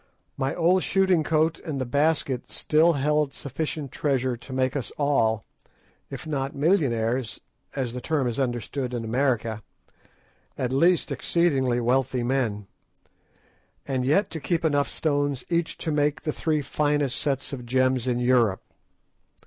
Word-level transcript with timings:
My 0.35 0.55
old 0.55 0.81
shooting 0.81 1.23
coat 1.23 1.59
and 1.59 1.79
the 1.79 1.85
basket 1.85 2.51
still 2.51 2.93
held 2.93 3.35
sufficient 3.35 3.91
treasure 3.91 4.35
to 4.35 4.51
make 4.51 4.75
us 4.75 4.91
all, 4.97 5.45
if 6.09 6.25
not 6.25 6.55
millionaires 6.55 7.39
as 7.75 7.93
the 7.93 8.01
term 8.01 8.25
is 8.25 8.39
understood 8.39 8.95
in 8.95 9.05
America, 9.05 9.61
at 10.57 10.73
least 10.73 11.11
exceedingly 11.11 11.79
wealthy 11.79 12.23
men, 12.23 12.65
and 13.87 14.03
yet 14.03 14.31
to 14.31 14.39
keep 14.39 14.65
enough 14.65 14.89
stones 14.89 15.45
each 15.49 15.77
to 15.77 15.91
make 15.91 16.21
the 16.23 16.33
three 16.33 16.63
finest 16.63 17.21
sets 17.21 17.53
of 17.53 17.63
gems 17.67 18.07
in 18.07 18.17
Europe. 18.17 18.63